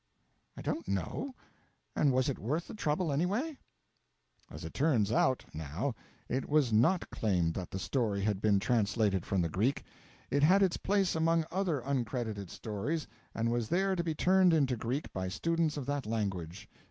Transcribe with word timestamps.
'I 0.57 0.63
don't 0.63 0.87
know. 0.87 1.35
And 1.95 2.11
was 2.11 2.27
it 2.27 2.39
worth 2.39 2.65
the 2.67 2.73
trouble, 2.73 3.11
anyway?' 3.11 3.59
As 4.49 4.65
it 4.65 4.73
turns 4.73 5.11
out, 5.11 5.45
now, 5.53 5.93
it 6.27 6.49
was 6.49 6.73
not 6.73 7.11
claimed 7.11 7.53
that 7.53 7.69
the 7.69 7.77
story 7.77 8.21
had 8.21 8.41
been 8.41 8.59
translated 8.59 9.27
from 9.27 9.43
the 9.43 9.47
Greek. 9.49 9.83
It 10.31 10.41
had 10.41 10.63
its 10.63 10.77
place 10.77 11.15
among 11.15 11.45
other 11.51 11.81
uncredited 11.83 12.49
stories, 12.49 13.05
and 13.35 13.51
was 13.51 13.69
there 13.69 13.95
to 13.95 14.03
be 14.03 14.15
turned 14.15 14.53
into 14.55 14.75
Greek 14.75 15.13
by 15.13 15.27
students 15.27 15.77
of 15.77 15.85
that 15.85 16.07
language. 16.07 16.67